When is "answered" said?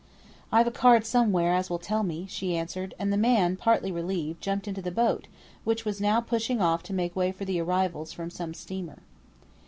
2.57-2.95